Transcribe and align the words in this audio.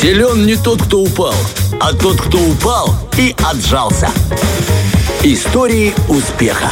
Силен 0.00 0.46
не 0.46 0.54
тот, 0.54 0.80
кто 0.80 1.00
упал, 1.00 1.34
а 1.80 1.92
тот, 1.92 2.20
кто 2.20 2.38
упал 2.38 2.94
и 3.16 3.34
отжался. 3.44 4.08
Истории 5.24 5.92
успеха. 6.08 6.70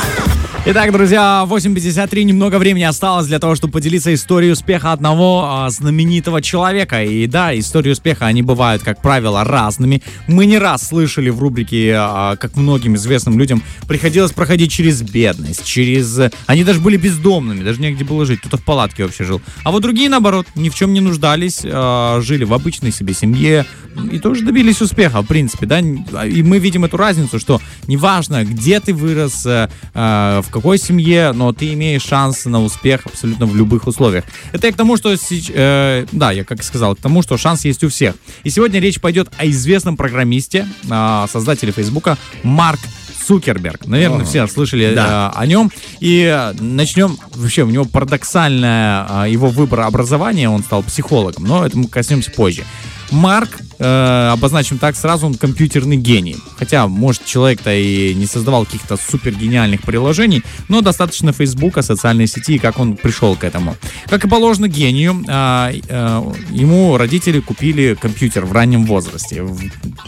Итак, 0.69 0.91
друзья, 0.91 1.47
8.53, 1.49 2.25
немного 2.25 2.59
времени 2.59 2.83
осталось 2.83 3.29
для 3.29 3.39
того, 3.39 3.55
чтобы 3.55 3.75
поделиться 3.75 4.13
историей 4.13 4.51
успеха 4.51 4.91
одного 4.91 5.45
а, 5.47 5.71
знаменитого 5.71 6.43
человека. 6.43 7.05
И 7.05 7.29
да, 7.29 7.57
истории 7.57 7.93
успеха, 7.93 8.27
они 8.27 8.43
бывают, 8.43 8.83
как 8.83 9.01
правило, 9.01 9.45
разными. 9.45 10.03
Мы 10.27 10.47
не 10.47 10.59
раз 10.59 10.89
слышали 10.89 11.31
в 11.31 11.39
рубрике, 11.39 11.95
а, 11.97 12.35
как 12.35 12.57
многим 12.57 12.97
известным 12.97 13.39
людям, 13.39 13.63
приходилось 13.87 14.33
проходить 14.33 14.73
через 14.73 15.03
бедность, 15.03 15.65
через... 15.65 16.33
Они 16.47 16.65
даже 16.65 16.81
были 16.81 16.97
бездомными, 16.97 17.63
даже 17.63 17.81
негде 17.81 18.03
было 18.03 18.27
жить, 18.27 18.41
кто-то 18.41 18.57
в 18.57 18.65
палатке 18.65 19.05
вообще 19.05 19.23
жил. 19.23 19.41
А 19.63 19.71
вот 19.71 19.83
другие, 19.83 20.09
наоборот, 20.09 20.49
ни 20.57 20.69
в 20.69 20.75
чем 20.75 20.93
не 20.93 21.01
нуждались, 21.01 21.61
а, 21.63 22.21
жили 22.23 22.43
в 22.43 22.53
обычной 22.53 22.91
себе 22.91 23.15
семье 23.15 23.67
и 24.11 24.19
тоже 24.19 24.43
добились 24.43 24.83
успеха, 24.83 25.23
в 25.23 25.27
принципе, 25.27 25.67
да. 25.67 25.79
И 25.79 26.43
мы 26.43 26.59
видим 26.59 26.85
эту 26.85 26.97
разницу, 26.97 27.39
что 27.39 27.61
неважно, 27.87 28.45
где 28.45 28.81
ты 28.81 28.93
вырос, 28.93 29.47
а, 29.47 30.43
в 30.43 30.56
какой 30.57 30.79
семье, 30.79 31.33
но 31.35 31.53
ты 31.53 31.75
имеешь 31.75 32.03
шанс 32.03 32.47
на 32.47 32.63
успех 32.63 33.05
абсолютно 33.05 33.45
в 33.45 33.55
любых 33.55 33.87
условиях. 33.87 34.25
Это 34.53 34.67
я 34.67 34.73
к 34.73 34.77
тому, 34.77 34.97
что, 34.97 35.15
э, 35.15 36.07
да, 36.13 36.33
я 36.33 36.45
как 36.45 36.63
сказал, 36.63 36.97
к 36.97 36.99
тому, 36.99 37.21
что 37.21 37.37
шанс 37.37 37.67
есть 37.67 37.85
у 37.85 37.91
всех. 37.91 38.15
И 38.43 38.49
сегодня 38.49 38.81
речь 38.81 38.99
пойдет 38.99 39.29
о 39.37 39.47
известном 39.47 39.99
программисте, 39.99 40.67
э, 40.91 41.27
создателе 41.31 41.73
Фейсбука 41.73 42.17
Марк 42.43 42.81
Цукерберг. 43.27 43.87
Наверное, 43.87 44.21
ага. 44.21 44.27
все 44.27 44.47
слышали 44.47 44.95
да. 44.95 45.31
э, 45.35 45.39
о 45.39 45.47
нем. 45.47 45.71
И 46.01 46.23
э, 46.23 46.53
начнем. 46.59 47.19
Вообще, 47.35 47.65
у 47.65 47.69
него 47.69 47.85
парадоксальное 47.85 49.27
э, 49.27 49.31
его 49.31 49.49
выбор 49.49 49.81
образования. 49.81 50.49
Он 50.49 50.63
стал 50.63 50.83
психологом, 50.83 51.45
но 51.45 51.67
это 51.67 51.77
мы 51.77 51.89
коснемся 51.89 52.31
позже. 52.31 52.65
Марк, 53.11 53.51
э, 53.79 54.31
обозначим 54.33 54.79
так 54.79 54.97
сразу, 54.97 55.27
он 55.27 55.35
компьютерный 55.35 55.97
гений. 55.97 56.37
Хотя, 56.59 56.87
может, 56.87 57.25
человек-то 57.25 57.75
и 57.75 58.15
не 58.15 58.27
создавал 58.27 58.65
каких-то 58.65 58.97
супер 58.97 59.33
гениальных 59.33 59.83
приложений, 59.83 60.43
но 60.69 60.81
достаточно 60.81 61.33
Фейсбука, 61.33 61.83
социальной 61.83 62.27
сети, 62.27 62.59
как 62.59 62.79
он 62.79 62.97
пришел 62.97 63.37
к 63.37 63.45
этому. 63.45 63.77
Как 64.09 64.25
и 64.25 64.29
положено 64.29 64.69
гению, 64.69 65.25
э, 65.27 65.81
э, 65.89 66.33
ему 66.51 66.97
родители 66.97 67.41
купили 67.41 67.97
компьютер 68.01 68.45
в 68.45 68.53
раннем 68.53 68.87
возрасте, 68.87 69.43
в 69.43 69.61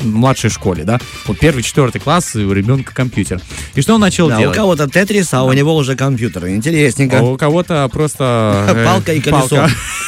младшей 0.02 0.50
школе, 0.50 0.84
да. 0.84 0.98
Вот 1.26 1.38
первый, 1.38 1.62
четвертый 1.62 2.00
класс, 2.00 2.36
и 2.36 2.40
у 2.40 2.52
ребенка 2.52 2.94
компьютер. 2.94 3.40
И 3.74 3.80
что 3.80 3.94
он 3.94 4.00
начал 4.00 4.28
да, 4.28 4.38
делать? 4.38 4.56
У 4.56 4.60
кого-то 4.60 4.88
Тетрис, 4.88 5.32
а 5.34 5.44
у 5.44 5.52
него 5.52 5.74
уже 5.76 5.96
компьютер. 5.96 6.48
Интересненько. 6.48 7.20
А 7.20 7.22
у 7.22 7.36
кого-то 7.36 7.88
просто... 7.92 8.66
Э, 8.78 8.84
палка 8.84 9.12
и 9.12 9.20
колесо. 9.20 9.66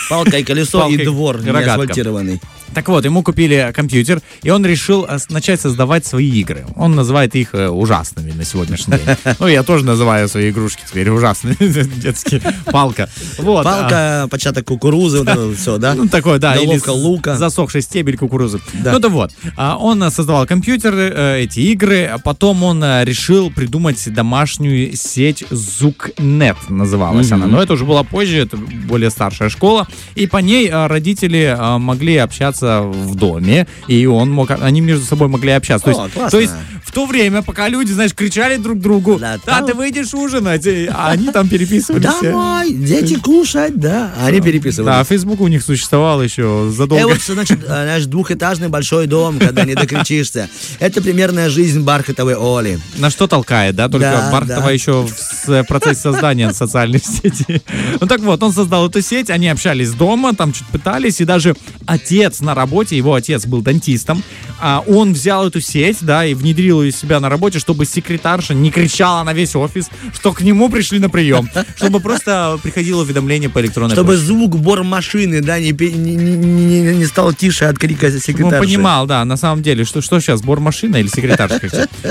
Палка 0.08 0.38
и 0.38 0.44
колесо 0.44 0.88
и 0.88 1.04
двор 1.04 1.40
не 1.42 1.50
асфальтированный. 1.50 2.40
Так 2.74 2.88
вот, 2.88 3.04
ему 3.04 3.22
купили 3.22 3.72
компьютер, 3.74 4.22
и 4.42 4.50
он 4.50 4.64
решил 4.64 5.04
э, 5.08 5.18
начать 5.28 5.60
создавать 5.60 6.06
свои 6.06 6.30
игры. 6.30 6.64
Он 6.76 6.94
называет 6.94 7.34
их 7.34 7.54
э, 7.54 7.68
ужасными 7.68 8.30
на 8.30 8.44
сегодняшний 8.44 8.96
день. 8.96 9.16
Ну, 9.40 9.46
я 9.46 9.62
тоже 9.62 9.84
называю 9.84 10.28
свои 10.28 10.50
игрушки 10.50 10.82
теперь 10.88 11.08
ужасными. 11.10 11.56
Детские. 12.00 12.40
Палка. 12.66 13.08
Вот. 13.38 13.64
Палка, 13.64 14.28
початок 14.30 14.66
кукурузы, 14.66 15.24
все, 15.56 15.78
да? 15.78 15.94
Ну, 15.94 16.08
такое, 16.08 16.38
да. 16.38 16.56
Головка 16.56 16.90
лука. 16.90 17.36
Засохший 17.36 17.82
стебель 17.82 18.16
кукурузы. 18.16 18.60
Ну, 18.72 18.98
да 18.98 19.08
вот. 19.08 19.32
А 19.56 19.76
он 19.76 20.10
создавал 20.10 20.46
компьютеры, 20.46 21.12
э, 21.14 21.40
эти 21.40 21.60
игры, 21.60 22.04
а 22.04 22.18
потом 22.18 22.62
он 22.62 22.84
решил 23.02 23.50
придумать 23.50 24.12
домашнюю 24.12 24.94
сеть 24.96 25.44
Зукнет, 25.50 26.56
называлась 26.68 27.32
она. 27.32 27.46
Но 27.46 27.62
это 27.62 27.72
уже 27.72 27.84
было 27.84 28.02
позже, 28.02 28.38
это 28.38 28.56
более 28.56 29.10
старшая 29.10 29.48
школа. 29.48 29.88
И 30.14 30.26
по 30.26 30.38
ней 30.38 30.70
родители 30.70 31.56
могли 31.78 32.16
общаться 32.16 32.59
общаться 32.60 32.80
в 32.82 33.14
доме, 33.14 33.66
и 33.88 34.06
он 34.06 34.30
мог, 34.30 34.50
они 34.50 34.80
между 34.80 35.04
собой 35.04 35.28
могли 35.28 35.52
общаться. 35.52 35.90
О, 35.90 36.08
то, 36.08 36.20
есть, 36.20 36.30
то 36.30 36.40
есть 36.40 36.52
в 36.84 36.92
то 36.92 37.06
время, 37.06 37.42
пока 37.42 37.68
люди, 37.68 37.92
знаешь, 37.92 38.14
кричали 38.14 38.56
друг 38.56 38.80
другу, 38.80 39.18
да, 39.18 39.38
да 39.44 39.62
ты 39.62 39.74
выйдешь 39.74 40.14
ужинать, 40.14 40.66
а 40.66 41.10
они 41.10 41.30
там 41.30 41.48
переписывались. 41.48 42.04
Давай, 42.22 42.72
дети 42.72 43.18
кушать, 43.18 43.76
да, 43.76 44.12
они 44.22 44.40
переписывались. 44.40 44.86
Да, 44.86 45.04
Facebook 45.04 45.40
у 45.40 45.48
них 45.48 45.62
существовал 45.62 46.22
еще 46.22 46.70
задолго. 46.74 47.04
Э, 47.04 47.06
вот, 47.06 47.20
значит, 47.20 47.60
э, 47.62 47.66
знаешь, 47.66 48.04
двухэтажный 48.04 48.68
большой 48.68 49.06
дом, 49.06 49.38
когда 49.38 49.64
не 49.64 49.74
докричишься. 49.74 50.48
Это 50.78 51.00
примерная 51.00 51.50
жизнь 51.50 51.80
Бархатовой 51.80 52.34
Оли. 52.36 52.80
На 52.96 53.10
что 53.10 53.26
толкает, 53.26 53.76
да? 53.76 53.88
Только 53.88 54.10
да, 54.10 54.30
Бархатова 54.32 54.66
да. 54.66 54.70
еще 54.70 55.06
в 55.06 55.39
процессе 55.68 56.00
создания 56.00 56.52
социальной 56.54 57.00
сети. 57.00 57.62
Ну 58.00 58.06
так 58.06 58.20
вот, 58.20 58.42
он 58.42 58.52
создал 58.52 58.88
эту 58.88 59.02
сеть, 59.02 59.30
они 59.30 59.48
общались 59.48 59.92
дома, 59.92 60.34
там 60.34 60.54
что-то 60.54 60.72
пытались, 60.72 61.20
и 61.20 61.24
даже 61.24 61.56
отец 61.86 62.40
на 62.40 62.54
работе, 62.54 62.96
его 62.96 63.14
отец 63.14 63.46
был 63.46 63.62
дантистом, 63.62 64.22
а 64.60 64.84
он 64.86 65.12
взял 65.12 65.46
эту 65.46 65.60
сеть, 65.60 65.98
да, 66.00 66.24
и 66.24 66.34
внедрил 66.34 66.82
ее 66.82 66.92
себя 66.92 67.20
на 67.20 67.28
работе, 67.28 67.58
чтобы 67.58 67.86
секретарша 67.86 68.54
не 68.54 68.70
кричала 68.70 69.22
на 69.24 69.32
весь 69.32 69.56
офис, 69.56 69.90
что 70.14 70.32
к 70.32 70.42
нему 70.42 70.68
пришли 70.68 70.98
на 70.98 71.08
прием, 71.08 71.48
чтобы 71.76 72.00
просто 72.00 72.58
приходило 72.62 73.02
уведомление 73.02 73.48
по 73.48 73.60
электронной 73.60 73.94
Чтобы 73.94 74.12
почте. 74.12 74.26
звук 74.26 74.56
бор 74.56 74.84
машины, 74.84 75.40
да, 75.40 75.58
не, 75.58 75.72
не, 75.72 76.16
не, 76.16 76.96
не 76.96 77.06
стал 77.06 77.32
тише 77.32 77.64
от 77.64 77.78
крика 77.78 78.10
секретарши. 78.10 78.56
Он 78.56 78.62
понимал, 78.62 79.06
да, 79.06 79.24
на 79.24 79.36
самом 79.36 79.62
деле, 79.62 79.84
что, 79.84 80.00
что 80.00 80.20
сейчас, 80.20 80.42
бор 80.42 80.60
машина 80.60 80.96
или 80.96 81.08
секретарша? 81.08 81.60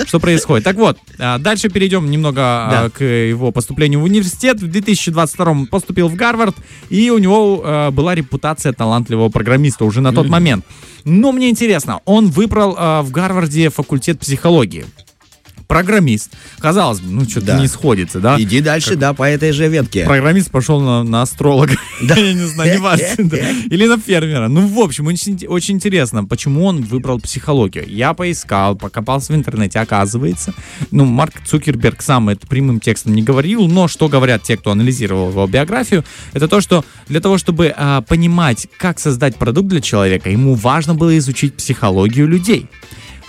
Что 0.06 0.20
происходит? 0.20 0.64
Так 0.64 0.76
вот, 0.76 0.98
а, 1.18 1.38
дальше 1.38 1.70
перейдем 1.70 2.10
немного 2.10 2.42
а, 2.42 2.90
к 2.90 3.02
его 3.28 3.52
поступлению 3.52 4.00
в 4.00 4.04
университет. 4.04 4.62
В 4.62 4.68
2022 4.68 5.66
поступил 5.70 6.08
в 6.08 6.16
Гарвард, 6.16 6.56
и 6.90 7.10
у 7.10 7.18
него 7.18 7.62
а, 7.64 7.92
была 7.92 8.16
репутация 8.16 8.74
талантливого 8.74 9.30
программиста 9.30 9.86
уже 9.86 10.02
на 10.02 10.14
тот 10.14 10.30
момент. 10.30 10.66
Но 11.06 11.32
мне 11.32 11.50
интересно, 11.50 12.02
он 12.06 12.28
выбрал 12.28 12.76
э, 12.78 13.02
в 13.02 13.12
Гарварде 13.12 13.70
факультет 13.70 14.20
психологии 14.20 14.86
программист. 15.70 16.32
Казалось 16.58 17.00
бы, 17.00 17.12
ну 17.12 17.30
что-то 17.30 17.46
да. 17.46 17.60
не 17.60 17.68
сходится, 17.68 18.20
да? 18.20 18.42
Иди 18.42 18.60
дальше, 18.60 18.90
как... 18.90 19.00
да, 19.00 19.14
по 19.14 19.24
этой 19.24 19.52
же 19.52 19.68
ветке. 19.68 20.04
Программист 20.04 20.50
пошел 20.50 20.82
на, 20.82 21.04
на 21.04 21.22
астролога. 21.22 21.76
Да. 22.02 22.16
Я 22.16 22.34
не 22.34 22.48
знаю, 22.48 22.72
не 22.72 22.78
важно. 22.78 23.06
Или 23.70 23.86
на 23.86 23.98
фермера. 23.98 24.48
Ну, 24.48 24.66
в 24.66 24.80
общем, 24.80 25.08
очень, 25.08 25.46
очень 25.48 25.76
интересно, 25.76 26.24
почему 26.24 26.66
он 26.66 26.82
выбрал 26.82 27.20
психологию. 27.20 27.84
Я 27.88 28.14
поискал, 28.14 28.76
покопался 28.76 29.34
в 29.34 29.36
интернете, 29.36 29.80
оказывается. 29.80 30.54
Ну, 30.92 31.04
Марк 31.04 31.34
Цукерберг 31.46 32.02
сам 32.02 32.30
это 32.30 32.48
прямым 32.48 32.80
текстом 32.80 33.14
не 33.14 33.22
говорил, 33.22 33.68
но 33.68 33.90
что 33.90 34.08
говорят 34.08 34.44
те, 34.44 34.56
кто 34.56 34.72
анализировал 34.72 35.30
его 35.30 35.46
биографию, 35.46 36.06
это 36.32 36.48
то, 36.48 36.62
что 36.62 36.86
для 37.10 37.20
того, 37.20 37.38
чтобы 37.38 37.74
а, 37.76 38.02
понимать, 38.02 38.68
как 38.78 38.98
создать 38.98 39.36
продукт 39.36 39.68
для 39.68 39.82
человека, 39.82 40.30
ему 40.30 40.56
важно 40.56 40.96
было 40.96 41.16
изучить 41.18 41.54
психологию 41.54 42.28
людей. 42.28 42.68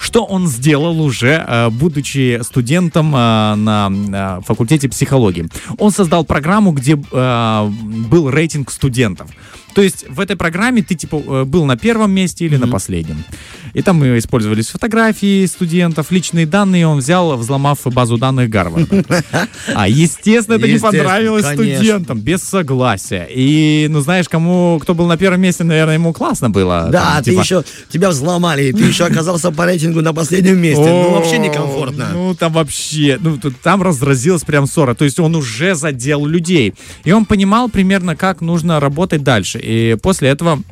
Что 0.00 0.25
он 0.25 0.49
сделал 0.49 0.99
уже, 1.03 1.44
э, 1.47 1.69
будучи 1.69 2.41
студентом 2.43 3.15
э, 3.15 3.55
на 3.55 3.91
э, 3.91 4.41
факультете 4.47 4.88
психологии? 4.88 5.47
Он 5.77 5.91
создал 5.91 6.25
программу, 6.25 6.72
где 6.72 6.97
был 6.97 8.31
рейтинг 8.31 8.71
студентов. 8.71 9.31
То 9.75 9.83
есть 9.83 10.09
в 10.09 10.19
этой 10.19 10.37
программе 10.37 10.83
ты 10.83 10.94
типа 10.94 11.44
был 11.44 11.65
на 11.66 11.77
первом 11.77 12.12
месте 12.12 12.47
или 12.47 12.56
mm-hmm. 12.56 12.66
на 12.66 12.72
последнем. 12.72 13.25
И 13.73 13.83
там 13.83 14.03
использовались 14.19 14.69
фотографии 14.69 15.47
студентов, 15.47 16.11
личные 16.11 16.47
данные 16.47 16.87
он 16.87 16.99
взял, 16.99 17.37
взломав 17.37 17.79
базу 17.85 18.19
данных 18.19 18.49
Гарварда. 18.51 19.05
А, 19.75 19.89
естественно, 19.89 20.57
это 20.57 20.69
не 20.69 20.79
понравилось 20.79 21.47
студентам, 21.47 22.19
без 22.19 22.43
согласия. 22.43 23.29
И, 23.31 23.87
ну, 23.91 24.01
знаешь, 24.01 24.29
кому, 24.29 24.79
кто 24.83 24.95
был 24.95 25.07
на 25.07 25.17
первом 25.17 25.41
месте, 25.41 25.65
наверное, 25.65 25.95
ему 25.95 26.13
классно 26.13 26.51
было. 26.51 26.89
Да, 26.91 27.19
ты 27.19 27.31
типа 27.31 27.41
еще, 27.41 27.65
тебя 27.89 28.11
взломали, 28.11 28.73
ты 28.73 28.83
еще 28.83 29.05
оказался 29.05 29.51
по 29.51 29.65
рейтингу 29.65 30.01
на 30.01 30.13
последнем 30.13 30.59
месте. 30.59 30.85
Ну, 30.85 31.11
вообще 31.13 31.39
некомфортно. 31.39 32.11
Ну, 32.13 32.35
там 32.35 32.53
вообще, 32.53 33.19
ну, 33.21 33.39
там 33.63 33.83
разразилась 33.83 34.43
прям 34.43 34.67
ссора. 34.67 34.95
То 34.95 35.05
есть 35.05 35.19
он 35.21 35.35
уже 35.37 35.75
задел 35.75 36.27
людей. 36.27 36.75
И 37.05 37.13
он 37.13 37.25
понимал 37.25 37.69
примерно, 37.69 38.17
как 38.17 38.41
нужно 38.41 38.81
работать 38.81 39.23
дальше. 39.23 39.61
И 39.63 39.97
после 40.03 40.31
этого 40.31 40.63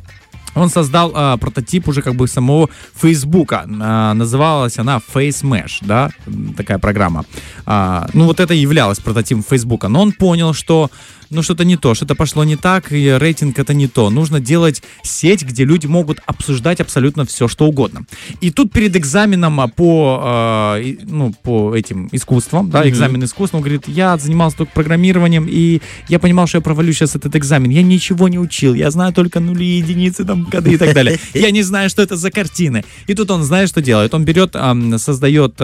он 0.55 0.69
создал 0.69 1.11
э, 1.15 1.37
прототип 1.37 1.87
уже 1.87 2.01
как 2.01 2.15
бы 2.15 2.27
самого 2.27 2.69
Фейсбука. 3.01 3.65
Э, 3.65 4.13
называлась 4.13 4.77
она 4.79 4.99
Face 5.13 5.43
Mesh, 5.43 5.77
да, 5.81 6.09
такая 6.57 6.79
программа. 6.79 7.25
Э, 7.65 8.07
ну 8.13 8.25
вот 8.25 8.39
это 8.39 8.53
являлось 8.53 8.99
прототипом 8.99 9.43
Фейсбука. 9.43 9.87
Но 9.87 10.01
он 10.01 10.11
понял, 10.11 10.53
что 10.53 10.89
ну 11.29 11.43
что-то 11.43 11.63
не 11.63 11.77
то, 11.77 11.93
что-то 11.93 12.15
пошло 12.15 12.43
не 12.43 12.55
так, 12.55 12.91
и 12.91 13.17
рейтинг 13.17 13.59
это 13.59 13.73
не 13.73 13.87
то. 13.87 14.09
Нужно 14.09 14.39
делать 14.39 14.81
сеть, 15.03 15.43
где 15.43 15.65
люди 15.65 15.87
могут 15.87 16.19
обсуждать 16.25 16.79
абсолютно 16.81 17.25
все, 17.25 17.47
что 17.47 17.65
угодно. 17.65 18.05
И 18.41 18.51
тут 18.51 18.71
перед 18.71 18.95
экзаменом 18.95 19.69
по, 19.75 20.75
э, 20.79 20.95
ну, 21.03 21.33
по 21.43 21.75
этим 21.75 22.09
искусствам, 22.11 22.69
да, 22.69 22.83
mm-hmm. 22.83 22.89
экзамен 22.89 23.23
искусства, 23.23 23.57
он 23.57 23.63
говорит, 23.63 23.87
я 23.87 24.17
занимался 24.17 24.57
только 24.57 24.73
программированием, 24.73 25.47
и 25.49 25.81
я 26.07 26.19
понимал, 26.19 26.47
что 26.47 26.57
я 26.57 26.61
провалю 26.61 26.93
сейчас 26.93 27.15
этот 27.15 27.35
экзамен. 27.35 27.69
Я 27.69 27.83
ничего 27.83 28.27
не 28.27 28.39
учил, 28.39 28.73
я 28.73 28.91
знаю 28.91 29.13
только 29.13 29.39
нули, 29.39 29.77
единицы, 29.77 30.25
там, 30.25 30.45
коды 30.45 30.73
и 30.73 30.77
так 30.77 30.93
далее. 30.93 31.19
Я 31.33 31.51
не 31.51 31.63
знаю, 31.63 31.89
что 31.89 32.01
это 32.01 32.15
за 32.15 32.31
картины. 32.31 32.83
И 33.07 33.13
тут 33.13 33.31
он 33.31 33.43
знает, 33.43 33.69
что 33.69 33.81
делает. 33.81 34.13
Он 34.13 34.25
берет, 34.25 34.55
создает 34.97 35.59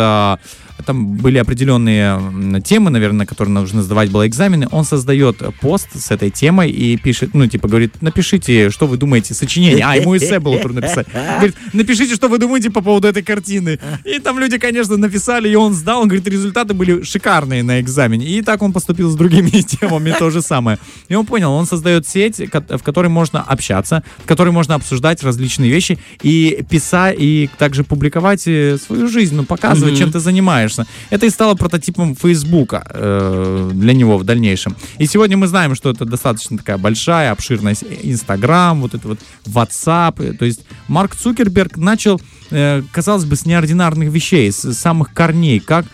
там 0.85 1.17
были 1.17 1.37
определенные 1.37 2.61
темы, 2.61 2.89
наверное, 2.89 3.19
на 3.19 3.25
которые 3.25 3.53
нужно 3.53 3.83
сдавать 3.83 4.11
было 4.11 4.27
экзамены. 4.27 4.67
Он 4.71 4.83
создает 4.83 5.41
пост 5.61 5.87
с 5.93 6.11
этой 6.11 6.29
темой 6.29 6.71
и 6.71 6.97
пишет, 6.97 7.33
ну, 7.33 7.47
типа, 7.47 7.67
говорит, 7.67 8.01
напишите, 8.01 8.69
что 8.69 8.87
вы 8.87 8.97
думаете, 8.97 9.33
сочинение. 9.33 9.85
А, 9.85 9.95
ему 9.95 10.15
эссе 10.15 10.39
было 10.39 10.59
трудно 10.59 10.81
написать. 10.81 11.07
Говорит, 11.11 11.55
напишите, 11.73 12.15
что 12.15 12.27
вы 12.27 12.37
думаете 12.37 12.69
по 12.69 12.81
поводу 12.81 13.07
этой 13.07 13.23
картины. 13.23 13.79
И 14.03 14.19
там 14.19 14.39
люди, 14.39 14.57
конечно, 14.57 14.97
написали, 14.97 15.49
и 15.49 15.55
он 15.55 15.73
сдал. 15.73 16.01
Он 16.01 16.07
говорит, 16.07 16.27
результаты 16.27 16.73
были 16.73 17.03
шикарные 17.03 17.63
на 17.63 17.79
экзамене. 17.79 18.25
И 18.25 18.41
так 18.41 18.61
он 18.61 18.73
поступил 18.73 19.09
с 19.09 19.15
другими 19.15 19.49
темами 19.61 20.13
то 20.17 20.29
же 20.29 20.41
самое. 20.41 20.77
И 21.09 21.15
он 21.15 21.25
понял, 21.25 21.51
он 21.51 21.65
создает 21.65 22.07
сеть, 22.07 22.39
в 22.39 22.83
которой 22.83 23.07
можно 23.07 23.41
общаться, 23.41 24.03
в 24.23 24.27
которой 24.27 24.49
можно 24.49 24.75
обсуждать 24.75 25.23
различные 25.23 25.71
вещи 25.71 25.97
и 26.21 26.63
писать, 26.69 27.15
и 27.19 27.49
также 27.57 27.83
публиковать 27.83 28.47
э, 28.47 28.77
свою 28.77 29.07
жизнь, 29.07 29.35
ну, 29.35 29.43
показывать, 29.43 29.93
mm-hmm. 29.93 29.97
чем 29.97 30.11
ты 30.11 30.19
занимаешься. 30.19 30.85
Это 31.09 31.25
и 31.25 31.29
стало 31.29 31.55
прототипом 31.55 32.15
Фейсбука 32.15 32.85
э, 32.89 33.71
для 33.73 33.93
него 33.93 34.17
в 34.17 34.23
дальнейшем. 34.23 34.75
И 34.99 35.05
сегодня 35.05 35.37
мы 35.37 35.44
знаем, 35.47 35.75
что 35.75 35.89
это 35.89 36.05
достаточно 36.05 36.57
такая 36.57 36.77
большая, 36.77 37.31
обширная 37.31 37.75
Инстаграм, 38.03 38.79
вот 38.81 38.93
это 38.93 39.07
вот 39.07 39.19
WhatsApp. 39.45 40.37
То 40.37 40.45
есть 40.45 40.61
Марк 40.87 41.15
Цукерберг 41.15 41.77
начал, 41.77 42.21
э, 42.51 42.81
казалось 42.91 43.25
бы, 43.25 43.35
с 43.35 43.45
неординарных 43.45 44.09
вещей, 44.09 44.51
с 44.51 44.73
самых 44.73 45.13
корней, 45.13 45.59
как 45.59 45.85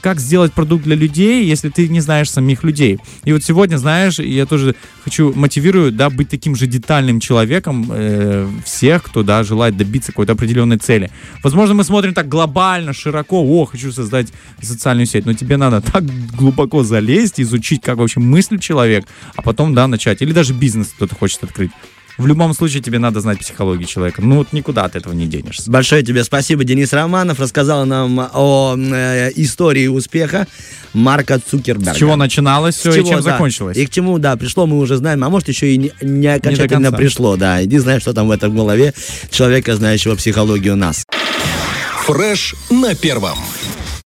как 0.00 0.20
сделать 0.20 0.52
продукт 0.52 0.84
для 0.84 0.96
людей, 0.96 1.44
если 1.44 1.68
ты 1.68 1.88
не 1.88 2.00
знаешь 2.00 2.30
самих 2.30 2.64
людей. 2.64 2.98
И 3.24 3.32
вот 3.32 3.42
сегодня, 3.42 3.76
знаешь, 3.76 4.18
я 4.18 4.46
тоже 4.46 4.74
хочу, 5.04 5.32
мотивирую, 5.34 5.92
да, 5.92 6.10
быть 6.10 6.28
таким 6.28 6.56
же 6.56 6.66
детальным 6.66 7.20
человеком 7.20 7.90
э, 7.90 8.48
всех, 8.64 9.04
кто, 9.04 9.22
да, 9.22 9.42
желает 9.42 9.76
добиться 9.76 10.12
какой-то 10.12 10.32
определенной 10.32 10.78
цели. 10.78 11.10
Возможно, 11.42 11.74
мы 11.74 11.84
смотрим 11.84 12.14
так 12.14 12.28
глобально, 12.28 12.92
широко, 12.92 13.42
о, 13.42 13.66
хочу 13.66 13.92
создать 13.92 14.28
социальную 14.60 15.06
сеть, 15.06 15.26
но 15.26 15.32
тебе 15.32 15.56
надо 15.56 15.80
так 15.80 16.04
глубоко 16.36 16.82
залезть, 16.82 17.40
изучить, 17.40 17.82
как 17.82 17.98
вообще 17.98 18.20
мыслит 18.20 18.60
человек, 18.60 19.06
а 19.36 19.42
потом, 19.42 19.74
да, 19.74 19.86
начать. 19.86 20.22
Или 20.22 20.32
даже 20.32 20.54
бизнес 20.54 20.88
кто-то 20.88 21.14
хочет 21.14 21.42
открыть 21.44 21.70
в 22.18 22.26
любом 22.26 22.52
случае 22.52 22.82
тебе 22.82 22.98
надо 22.98 23.20
знать 23.20 23.38
психологию 23.38 23.86
человека. 23.86 24.20
Ну 24.20 24.36
вот 24.36 24.52
никуда 24.52 24.84
от 24.84 24.96
этого 24.96 25.12
не 25.12 25.26
денешься. 25.26 25.70
Большое 25.70 26.02
тебе 26.02 26.24
спасибо, 26.24 26.64
Денис 26.64 26.92
Романов. 26.92 27.38
Рассказал 27.38 27.86
нам 27.86 28.18
о 28.32 28.76
э, 28.76 29.30
истории 29.36 29.86
успеха 29.86 30.46
Марка 30.92 31.38
Цукерберга. 31.38 31.94
С 31.94 31.96
чего 31.96 32.16
начиналось 32.16 32.74
все 32.74 32.92
чего, 32.92 33.06
и 33.06 33.08
чем 33.08 33.16
да. 33.16 33.22
закончилось. 33.22 33.76
И 33.76 33.86
к 33.86 33.90
чему, 33.90 34.18
да, 34.18 34.36
пришло, 34.36 34.66
мы 34.66 34.78
уже 34.78 34.96
знаем. 34.96 35.22
А 35.24 35.28
может, 35.28 35.48
еще 35.48 35.72
и 35.72 35.76
не, 35.76 35.92
не 36.02 36.26
окончательно 36.26 36.88
не 36.88 36.96
пришло, 36.96 37.36
да. 37.36 37.62
Иди 37.64 37.78
знаешь, 37.78 38.02
что 38.02 38.12
там 38.12 38.28
в 38.28 38.32
этом 38.32 38.54
голове 38.54 38.94
человека, 39.30 39.76
знающего 39.76 40.16
психологию 40.16 40.76
нас. 40.76 41.04
Фреш 42.04 42.54
на 42.70 42.94
первом. 42.94 43.38